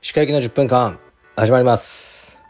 [0.00, 1.00] 歯科行きの10分間
[1.34, 2.40] 始まります。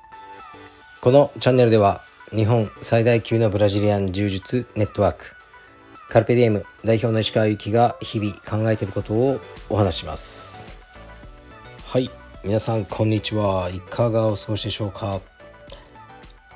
[1.01, 5.25] このチャンネルでは日本最大級のブラジリアン柔術ネットワーク
[6.11, 10.79] カルペディエム代表の石川由紀が日々考えていることをお話します。
[11.87, 12.11] はい
[12.45, 13.71] 皆さんこんにちは。
[13.71, 15.23] いかがお過ごしでしょうか。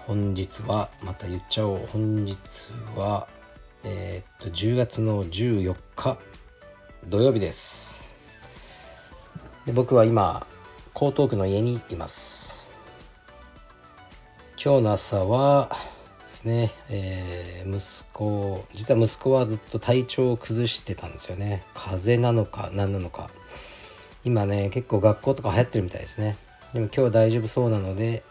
[0.07, 1.87] 本日はまた言っちゃおう。
[1.91, 2.39] 本日
[2.95, 3.27] は
[3.87, 6.19] えー、っと10月の14日
[7.07, 8.15] 土曜日です。
[9.67, 10.47] で僕は今
[10.95, 12.67] 江東区の家にいます。
[14.63, 15.69] 今日の朝は
[16.27, 21.63] ですね、えー、息子実は息子はずっと体調を崩してたんですよね。
[21.75, 23.29] 風邪なのか何なのか。
[24.25, 26.39] 今ね結構学校とか流行ってるみたいですね。
[26.73, 28.23] でも今日は大丈夫そうなので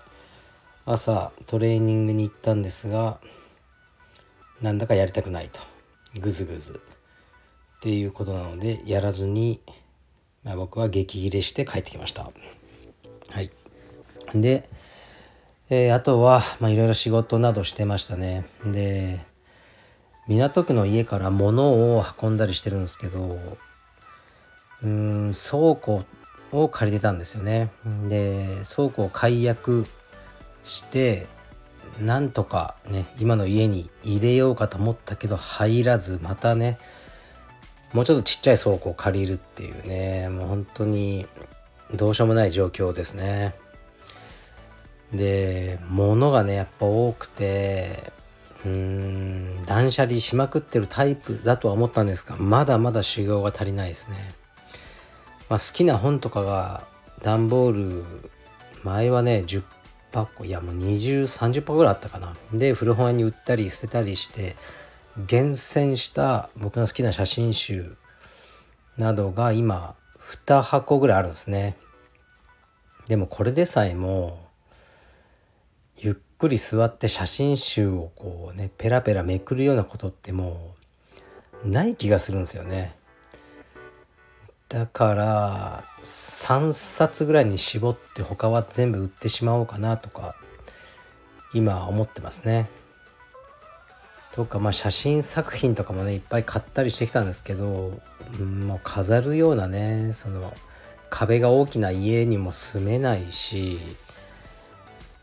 [0.88, 3.20] 朝トレーニングに行ったんですが
[4.64, 5.60] なんだかやりたくないと。
[6.20, 6.80] ぐずぐず。
[7.78, 9.60] っていうことなのでやらずに、
[10.44, 12.24] まあ、僕は激切れして帰ってきました。
[13.30, 13.52] はい。
[14.34, 14.70] で、
[15.70, 18.46] えー、あとは、いろいろ仕事などしてましたね。
[18.66, 19.20] で
[20.30, 23.38] 港区の家から物を運んだりしてるんですけど
[24.82, 26.06] うん倉庫
[26.54, 27.70] を借りてたんですよね。
[28.08, 29.86] で倉庫を解約
[30.64, 31.28] して
[32.00, 36.78] なんとかね今の家に入れようかと思ったけど入らずまたね
[37.94, 41.28] もうちょっとちっちゃい倉庫を借りるっていうねもう本当に
[41.94, 43.54] どうしようもない状況ですね。
[45.14, 48.12] で物がねやっぱ多くて
[48.66, 54.34] うーん断捨離しまくってるタイプだとは思ったんですがまだまだ修行が足りないですね、
[55.50, 56.88] まあ、好きな本とかが
[57.22, 58.04] 段ボール
[58.84, 59.64] 前はね10
[60.14, 62.36] 箱いやもう2030箱ぐらいあったかな。
[62.54, 64.56] で古本屋に売ったり捨てたりして
[65.28, 67.96] 厳選した僕の好きな写真集
[68.98, 69.96] などが今
[70.46, 71.78] 2箱ぐらいあるんですね。
[73.08, 74.48] でもこれでさえも
[75.98, 80.76] ゆっくり座って写真集をこうねペラペラめくるようなことっても
[81.66, 82.96] うない気がするんですよね。
[84.74, 90.36] だから3冊ぐらいに絞って他は全部売ってしまおうかなとか
[91.54, 92.68] 今思ってますね。
[94.32, 98.02] とかまあ写真作品とかもねいっぱい買ったりしてきたんですけど、
[98.40, 100.52] うん、もう飾るようなねその
[101.12, 103.78] 壁が大きな家にも住めないし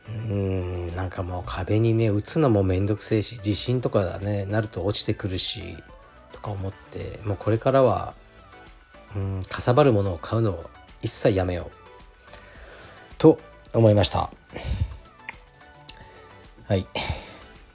[0.08, 5.76] うんなんかもう壁にね打つのもめんどくせえし地震とかだねなると落ちてくるし
[6.30, 8.14] とか思ってもうこれからは
[9.16, 10.70] うんかさばるものを買うのを
[11.02, 11.74] 一切やめよう。
[13.18, 13.38] と
[13.74, 14.30] 思いました。
[16.66, 16.86] はい。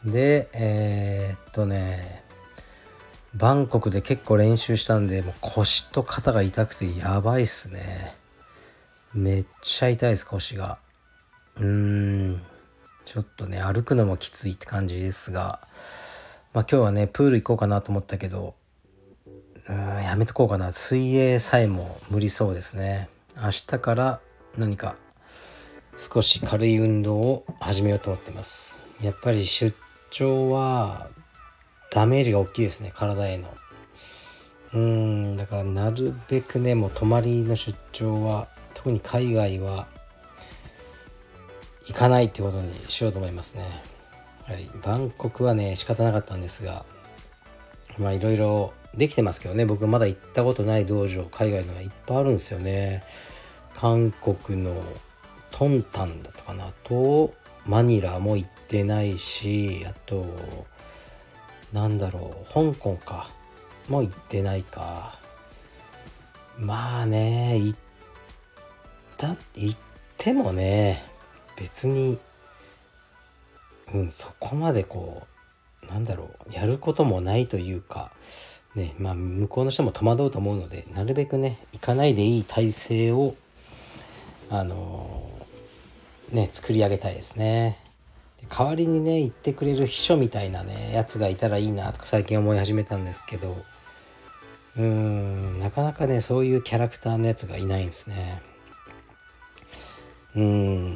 [0.06, 2.24] でえー、っとね
[3.34, 8.16] バンコクで結構練習したんでもう腰と肩が痛くてやばいっすね。
[9.14, 10.80] めっちゃ痛いです腰が。
[11.58, 11.66] うー
[12.38, 12.42] ん。
[13.06, 15.60] ちょっとね歩くのもきついって感じですが
[16.54, 18.56] まあ今日はねプール行こうかなと思ったけど
[19.68, 20.74] うんやめとこうかな。
[20.74, 23.10] 水泳さえも無理そうですね。
[23.36, 24.20] 明日から
[24.58, 24.96] 何か
[25.98, 28.88] 少し軽い運動を始めようと思ってます。
[29.02, 29.76] やっぱり出
[30.12, 31.10] 張は
[31.92, 32.92] ダメージが大きいですね。
[32.94, 33.52] 体への。
[34.74, 39.88] うんだからなるべくねもう泊まりの出張は特に海外は
[41.88, 43.82] 行かないってことにしようと思いますね。
[44.44, 44.70] はい。
[44.84, 46.86] バンコクはね仕方なかったんですが
[47.98, 49.66] まあいろいろできてますけどね。
[49.66, 53.04] 僕まだ行ったことない道場海外のはいっぱいあるんですよね。
[53.76, 54.82] 韓国の
[55.52, 56.72] トンタンだったかな。
[56.84, 57.34] と
[57.66, 60.26] マニラも行ってないしあと
[61.74, 63.30] なんだろう香港か。
[63.88, 65.20] も行ってないか。
[66.58, 67.80] まあね行っ
[69.18, 69.78] た行っ
[70.18, 71.04] てもね
[71.58, 72.18] 別に
[73.94, 75.24] うんそこまでこ
[75.84, 78.12] うなんだろうやることもないというか
[78.76, 83.36] ねまあ向こうの人も戸惑うと思うのでなるべくね行かないでいい体制を
[84.50, 87.80] あのー、ね作り上げたいですね。
[88.48, 93.56] 代わりにね言ってくれる秘書みたいなねやつがいたらいいなとか最近思い始めたんですけど
[94.78, 98.42] うーんなかなかねそういうキャラクターのやつがいないんですね。
[100.36, 100.96] うん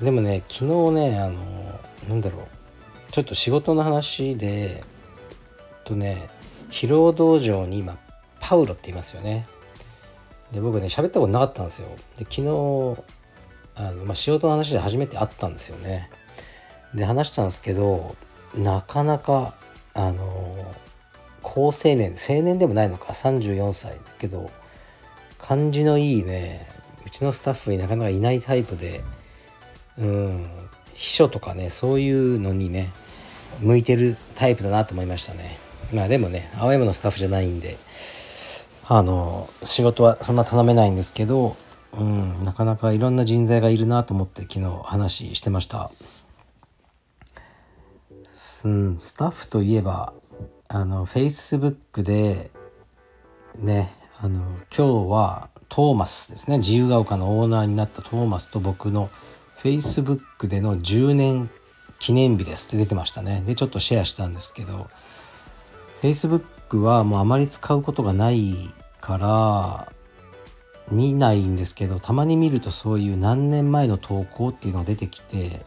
[0.00, 1.34] でもね昨日ねあの
[2.08, 2.48] なんだろ
[3.08, 4.82] うちょっと仕事の話で
[5.84, 6.30] とね
[6.70, 7.98] 疲労道場に今
[8.40, 9.46] パウロって言いますよね。
[10.52, 11.88] で僕ね喋ったことなかったんですよ。
[12.18, 12.42] で昨日
[13.76, 16.10] あの、まあ、仕事の話で初めて会ったんですよね。
[16.94, 18.16] で話したんですけど
[18.54, 19.54] なかなか
[19.94, 20.74] あの
[21.42, 24.50] 高青年青年でもないのか34歳だけど
[25.38, 26.66] 感じのいいね
[27.06, 29.02] うちのスタッフになかなかいないタイプで
[29.98, 30.46] うん
[30.94, 32.90] 秘書とかねそういうのにね
[33.60, 35.58] 向いてるタイプだなと思いましたね。
[35.92, 37.76] まあでもね青山のスタッフじゃないんで
[38.86, 41.56] あの仕事はそんな頼めないんですけど、
[41.92, 45.90] うん、なかなかいろんな人材がいるなと思って昨日話してました。
[48.64, 50.12] うん、スタッフといえば
[50.68, 52.50] あの Facebook で
[53.56, 54.40] ねあの
[54.76, 59.10] 今日はトーマスですね自由が丘のオーナーになったトーマスと僕の
[59.62, 61.50] Facebook での10年
[61.98, 64.88] 記念日ですって出てましたねでちょっとシェアしたんですけど
[66.02, 68.54] Facebook はもうあまり使うことがない
[69.00, 69.92] から
[70.90, 75.60] 見ないんですけどたまに見るとそういう何年前の投稿っていうのが出てきて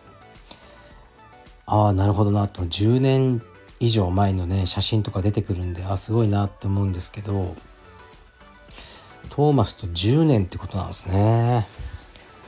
[1.65, 2.63] ああなるほどなと。
[2.63, 3.41] 10年
[3.79, 7.55] 以上前のね写真とか出てくるんであすごいなって思うんですけど
[9.29, 11.67] トーマスと10年ってことなんですね。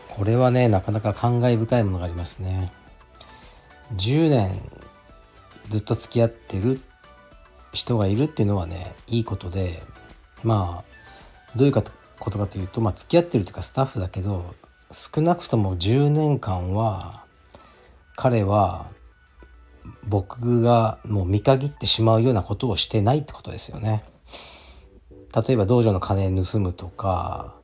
[0.10, 2.72] これはねなかなか感慨深いものがありますね。
[3.96, 4.62] 10年
[5.70, 6.93] ずっと付き合ってるっ
[7.74, 9.82] 人がいるっていうのはねいいことで
[10.44, 14.56] まあどういうことかというと、まあ、付き合ってるというかスタッフだけど
[14.92, 17.24] 少なくとも10年間は
[18.16, 18.88] 彼は
[20.08, 24.04] 僕がもう見限ってしまうようなことをしてないってことですよね。
[25.36, 27.56] 例えば道場の金盗むとか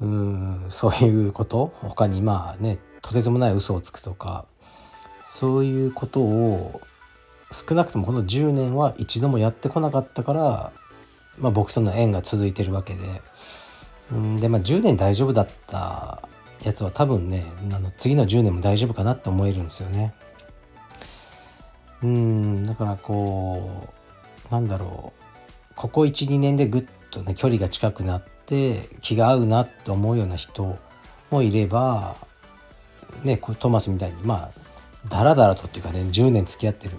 [0.00, 4.46] うんそういうこと他にまあねとてつもない嘘をつくとか
[5.30, 6.80] そういうことを
[7.50, 10.72] 少なくともこの10年は一度もやってこなかったから
[11.40, 13.00] まあ、僕との縁が続いてるわけで
[14.12, 16.28] うんで、まあ、10年大丈夫だった
[16.64, 20.14] やつは多分ねあの次の10年も大丈夫かなって思えるんですよね。
[22.02, 23.88] うんだからこ
[24.50, 30.78] うなんだろうここ12年でぐっとね距離が近くなって気が合うなって思うような人
[31.30, 32.16] もいれば
[33.24, 36.96] ねトマスみたいにまあだらだらとっていうかね10年付き合ってる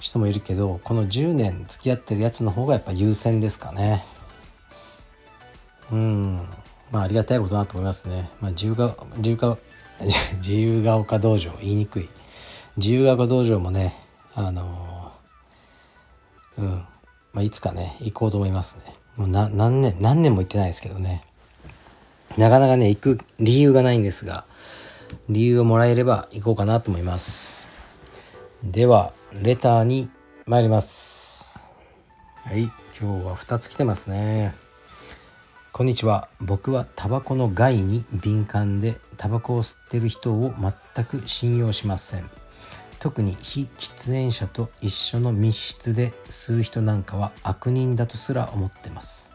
[0.00, 4.04] 人もいるけどこの10年付き合ってるやつの方がやっぱ優先ですかね。
[5.90, 6.36] うん。
[6.90, 9.58] まあありがたいことだと思いますね、まあ、自由が自由が
[10.38, 12.08] 自由が丘道場言いにくい。
[12.76, 13.96] 自由が丘道場もね
[14.34, 15.12] あの、
[16.58, 16.86] うん。
[17.32, 18.94] まあ、いつかね行こうと思いますね。
[19.16, 21.22] もう何年何年も行ってないですけどね。
[22.36, 24.44] なかなかね行く理由がないんですが
[25.28, 27.68] 理由をもらえれば行こうかなと思います。
[28.62, 29.12] では
[29.42, 30.08] レターに
[30.46, 31.72] 参ります。
[32.44, 34.54] はい今日は2つ来てますね。
[35.72, 36.28] こんにちは。
[36.40, 42.30] 僕はタバコの害に敏感でタバコを吸ってる人を全く信用しません。
[42.98, 49.32] 特に非喫煙者と一緒の密室で吸う人なんかは悪人だとすら思ってます。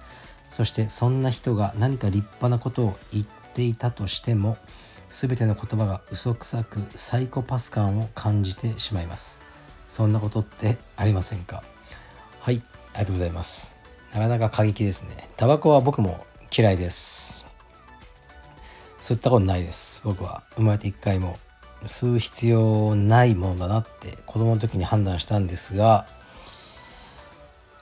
[0.50, 4.57] そしてそんな人が何か立派なことを言っていたとしても
[5.09, 9.50] 全ての言葉が嘘くさくサイコパス感を感じてしまいます
[9.91, 11.63] そんなことってありませんか？
[12.39, 13.77] はいありがとうございます。
[14.13, 15.29] なかなか過激ですね。
[15.35, 16.25] タバコは僕も
[16.57, 17.45] 嫌いです。
[19.01, 20.01] 吸ったことないです。
[20.05, 20.43] 僕は。
[20.55, 21.38] 生まれて一回も
[21.83, 26.07] 吸う必要ないものだなって子供の時に判断したんですが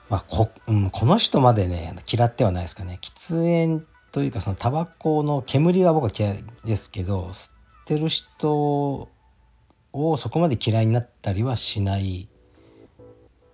[0.09, 2.97] まあこ,、うん、この人までね嫌ってはないですかね。
[3.03, 7.53] 喫煙というかそのタバコの煙は僕は嫌いですけど吸っ
[7.85, 9.09] てる人
[9.93, 12.27] をそこまで嫌いになったりはしない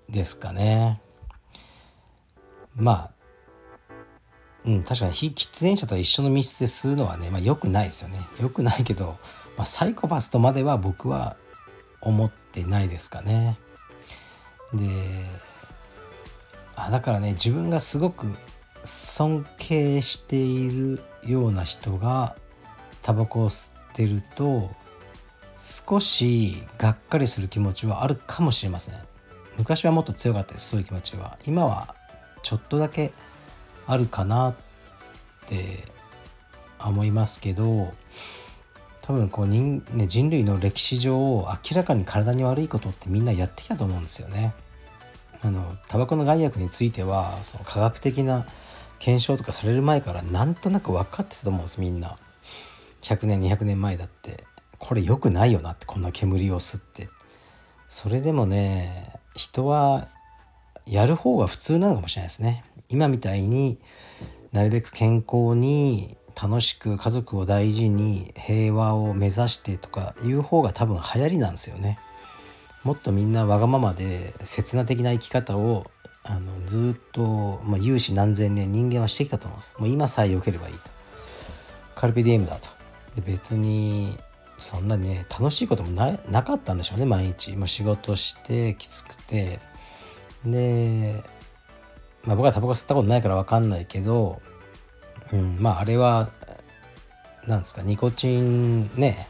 [0.09, 1.01] ですかね。
[2.75, 3.11] まあ
[4.65, 8.19] うん確かに非喫煙者と一緒の密室で吸うのはね、まあ、よくないですよね。
[8.41, 9.17] よくないけど、
[9.57, 11.37] まあ、サイコパスとまでは僕は
[12.01, 13.57] 思ってないですかね。
[14.73, 14.87] で
[16.75, 18.27] あだからね自分がすごく
[18.83, 22.35] 尊敬しているような人が
[23.01, 24.69] タバコを吸ってると
[25.65, 28.95] 少しがっかりする気持ちはあるかもしれません
[29.57, 31.95] 昔はもっと強かったですそういう気持ちは今は
[32.43, 33.11] ちょっとだけ
[33.87, 34.55] あるかなっ
[35.47, 35.83] て
[36.79, 37.93] 思いますけど
[39.01, 44.53] 多分こう人、ね、人類の歴史上明らかに体に悪いことってみんなやってきたと思うんですよね。
[45.41, 48.47] あのタバコの害悪についてはその科学的な
[48.97, 52.17] 検証とかされる前からなんとなく分かってたと思うんですみんな。
[53.01, 54.43] 100年200年前だって
[54.79, 57.09] これ良くないよなってこんな煙を吸って。
[57.87, 60.07] それでもね人は
[60.87, 62.63] やる方が普通なのかもしれないですね。
[62.89, 63.79] 今みたいに
[64.51, 71.97] なるべく健康に楽しく家族を大事に平和を目指してとかいう方が多分流行りなんですよね。
[72.83, 75.85] もっとみんなわがままで刹那的な生き方を
[76.23, 79.75] あのずっと、まあ、有志何千年人間はしてきたと思うんです。
[79.79, 80.81] もう今さえ良ければいいと。
[81.95, 82.69] カルピディエムだと。
[83.15, 84.17] で別に
[84.57, 87.55] そんなね楽しいこともななかったんでしょうね毎日。
[87.55, 89.59] もう仕事してきつくて。
[90.45, 91.23] で、
[92.23, 94.41] まあ、僕はタバコ吸ったことないから分かんないけど、
[95.33, 96.29] うん、まああれは
[97.47, 99.27] なんですかニコチンね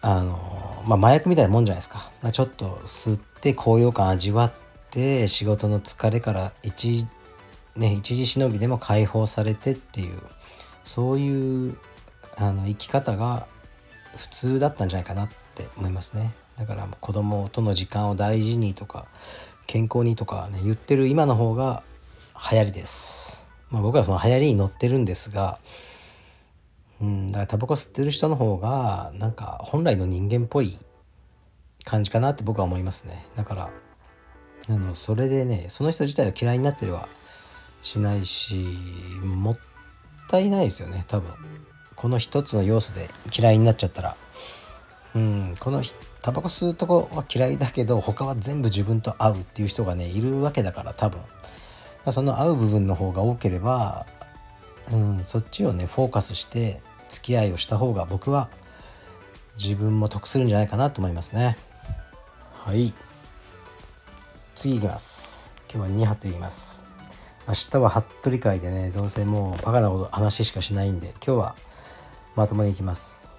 [0.00, 2.10] あのまあ麻薬みたいなもんじゃないですか。
[2.22, 4.52] まあちょっと吸って高揚感味わっ
[4.90, 7.06] て仕事の疲れから一,、
[7.76, 10.18] ね、一時しのぎでも解放されてっていう
[10.84, 11.76] そういう
[12.36, 13.46] あの生き方が
[14.16, 16.32] 普通だったんじゃないかなって思いますね。
[16.58, 19.06] だから子供との時間を大事にとか
[19.66, 21.82] 健康にとかね言ってる今の方が
[22.50, 25.58] 流行りです、まあ、僕はその流行りに乗ってるんですが
[27.00, 30.76] うんだからタバコ吸ってる人の方がなんか本来の人間っぽい
[31.84, 33.24] 感じかなって僕は思いますね。
[33.36, 33.70] だから
[34.68, 37.08] あのそれでねその人自体は嫌いになってるは
[37.80, 38.76] しないし
[39.22, 39.58] もっ
[40.28, 41.32] たいないですよね多分。
[42.00, 44.16] この一つの要素で嫌いになっちゃったら
[45.14, 45.82] うんこの
[46.22, 51.20] タバコ吸うとこは嫌いだけど他は全部自分と合うっていう人がねいるわけだから多分。
[52.10, 54.06] その合う部分の方が多ければ、
[54.90, 56.80] うん、そっちをねフォーカスして
[57.10, 58.48] 付き合いをした方が僕は
[59.62, 61.58] 自分も得するんじゃないかなと思いますね。
[62.54, 62.94] はい。
[64.54, 65.54] 次いきます。
[65.70, 66.82] 今日は2発いきます。
[67.46, 71.56] 明日は服部会でねどうせもうバカなこと話しかしないんで今日は
[72.40, 73.30] まともにいきます。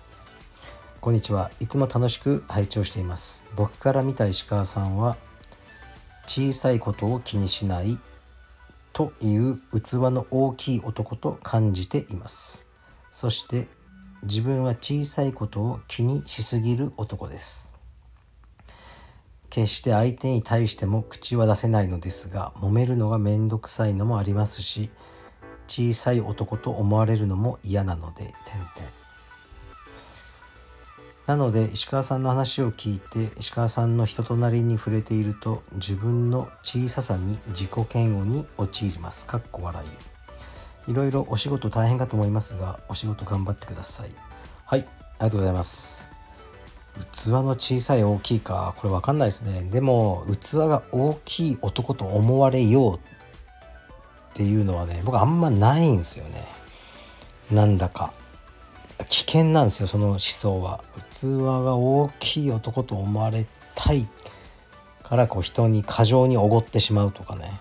[1.00, 1.50] こんにちは。
[1.60, 3.48] いつも楽しく拝聴しています。
[3.56, 5.18] 僕から見た石川さんは
[6.28, 7.98] 小さいことを気にしない
[8.94, 12.68] という器の大きい男と感じています。
[13.10, 13.68] そして
[14.22, 17.74] 自分は小さいことを気にしすぎる男です。
[19.50, 24.92] 決して相手に対しても口は出せないのですが揉めるのがめんどくさいのもありますし
[25.72, 28.92] 小さい男と思われるのも嫌なので点々
[31.28, 39.26] なので石川さんの話を聞いて石川さんの人となりに触れていると自分の小ささに自己嫌悪に陥ります。
[39.26, 39.82] かっこ笑
[40.88, 40.92] い。
[40.92, 44.10] いろいろお仕事大変かと思いますがお仕事頑張ってください。
[44.66, 46.10] はいありがとうございます。
[47.14, 49.70] 器の小さい大きいかこれ分かんないですね。
[49.72, 53.21] でも器が大きい男と思われよう
[54.32, 56.48] っていうのはね僕あんまないんですよね。
[57.52, 58.14] なんだか。
[59.10, 60.84] 危険なんですよその思想は。
[61.12, 63.46] 器が大きい男と思われ
[63.76, 64.08] たい
[65.04, 67.60] からこう人に過剰におごってしまうとかね。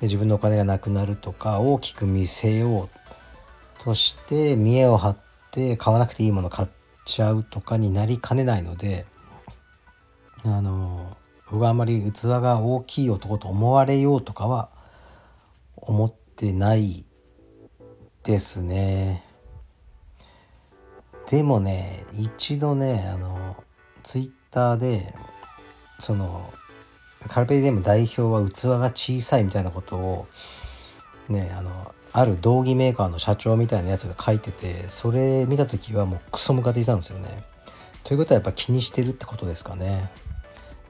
[0.00, 2.88] で自分のお金がなくなるとか大きく見せよ
[3.80, 5.16] うとして見栄を張っ
[5.50, 6.68] て買わなくていいもの買っ
[7.04, 9.06] ちゃうとかになりかねないので
[10.44, 11.16] あの
[11.50, 14.68] 僕はあんまり器が大きい男と思われようとかは
[15.82, 17.04] 思ってない
[18.24, 19.24] ですね。
[21.30, 23.56] でもね一度ねあの
[24.02, 25.12] ツイッターで
[25.98, 26.52] その
[27.28, 30.26] カルペディエム代表は器が小さいみたいなことを
[31.28, 37.44] ねあのある道着メーカーの社長みたいなやつが書いててそれ見た時はもうクソムカついたんですよね。
[38.04, 40.10] ということはやっぱ気にしてるってことですかね。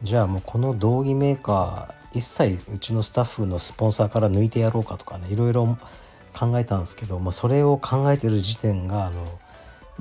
[0.03, 5.79] じゃあもうこの道着メーカー一切うちのスタッフのスポンサーから抜いてやろうかとかねいろいろ
[6.35, 9.39] 考えたんですけどもそれを考えてる時点があの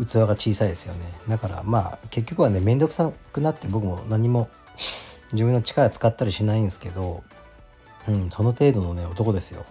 [0.05, 1.05] 器が小さいですよね。
[1.27, 4.47] だからまあ結局はね面倒くさくなって僕も何も
[5.33, 7.23] 自分の力使ったりしないんですけど、
[8.07, 9.65] うん、その程度のね男ですよ。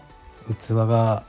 [0.58, 1.22] 器が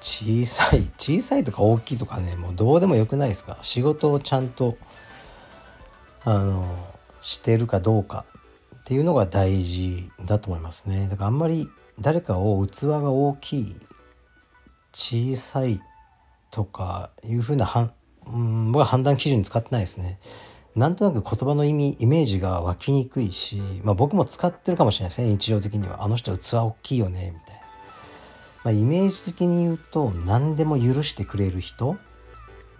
[0.00, 4.76] 小さい小さいとか大きいとかねもうどうでもよくないですか仕事をちゃんと
[6.24, 6.64] あの
[7.20, 8.24] してるかどうか。
[8.88, 11.08] っていうのが大事だと思いますね。
[11.10, 11.68] だからあんまり
[12.00, 13.76] 誰かを器が大きい
[14.94, 15.78] 小さい
[16.50, 17.92] とかいうふうな
[18.26, 20.18] うん僕は判断基準に使ってないですね。
[20.74, 25.28] なんとなく言葉の意味イメージが湧きにくいし、まあ、僕も使ってるかもしれないですね。
[25.32, 26.02] 日常的には。
[26.02, 27.60] あの人器大きいよねみたいな、
[28.64, 31.98] まあ、イメージ的に言うと何でも許してくれる人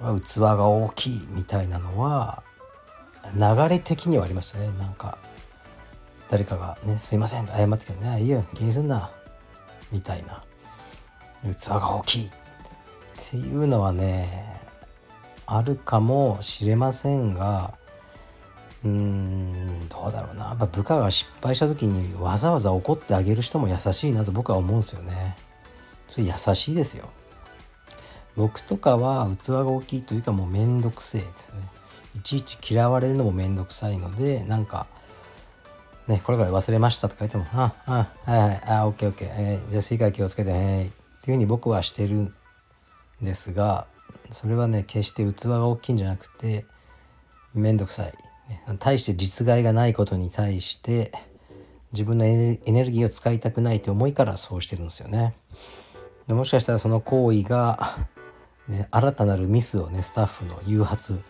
[0.00, 2.42] は器が大きいみたいなのは
[3.34, 4.70] 流れ的にはありますね。
[4.78, 5.18] なんか
[6.30, 9.11] 誰かがね「すいません」謝ってきてね「いいよ気にすんな」
[9.90, 10.42] みたいな
[11.42, 12.30] 器が大きいっ
[13.30, 14.61] ていうのはね
[15.47, 17.75] あるかもしれませんが
[18.85, 25.37] うーんどうだろうなやっぱ部下が失敗した時にわざわざ怒ってあげる人も優しいなと僕は思うんですよね。
[26.06, 27.11] それ優しいですよ。
[28.37, 31.56] 僕とかは器が大きいというかもうめんどくせえですね。
[32.16, 34.87] いちいち嫌われるのもめんどくさいのでなんか
[36.08, 40.92] ね、これから忘れましたとか言っても、あ、あ、はいはい、あ、オッケーオッケー、えー、じゃあ次回気をつけて、はい、っていう
[41.26, 42.34] ふうに僕はしてるん
[43.20, 43.86] ですが、
[44.30, 46.64] それはね、決して器が大きいんじゃなくて、
[47.54, 48.12] めんどくさい。
[48.48, 51.12] ね、対して実害がないことに対して、
[51.92, 55.34] 自分のエネルギーを使いたくないという思いからそうしてるんですよね。
[56.26, 57.96] でもしかしたらその行為が、
[58.68, 61.22] ね、新たなるミスをねスタッフの誘発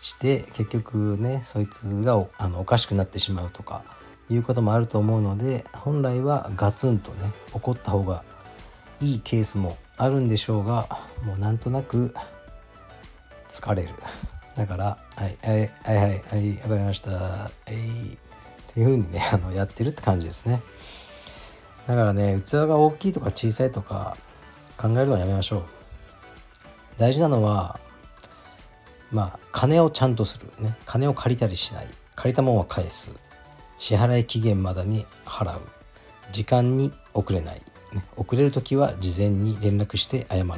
[0.00, 3.84] して結局ねそいつがあのおかしくなってしまうとか
[4.30, 8.24] いうこともあると思うので本来はガツンとね怒った方が
[9.00, 10.88] いいケースもあるんでしょうが
[11.24, 12.14] もうなんとなく
[13.48, 13.90] 疲れる。
[14.56, 17.10] だからはいはいはいはいはい分かりました。
[17.10, 17.72] はい。
[17.72, 17.76] っ
[18.74, 20.62] ていう風にねあのやってるって感じですね。
[21.86, 24.16] だからね器が大きいとか小さいとか
[24.78, 25.64] 考えるのはやめましょう。
[26.98, 27.78] 大事なのは
[29.12, 30.76] まあ金をちゃんとするね。
[30.86, 31.88] 金を借りたりしない。
[32.16, 33.10] 借りたもんは返す。
[33.78, 35.60] 支払い期限までに払う。
[36.32, 37.62] 時間に遅れない、
[38.16, 40.48] 遅れる時は事前に連絡して謝る。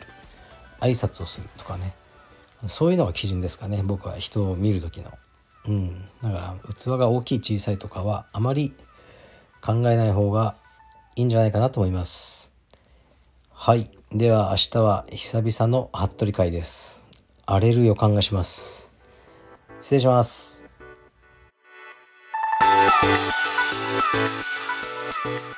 [0.81, 1.95] 挨拶をするとかね。
[2.67, 3.83] そういうのが基準ですかね。
[3.83, 5.13] 僕は人を見る時の。
[5.69, 8.73] うん、だから器が大きい小さいとかはあまり
[9.61, 10.55] 考えない方が
[11.17, 12.53] いいんじゃないかなと思います。
[13.53, 13.91] はい。
[14.13, 17.03] では明日は久々の服部会です。
[17.47, 18.93] 荒れる予感がします。
[19.81, 20.56] 失礼します。
[23.03, 23.35] Thank
[25.25, 25.56] you.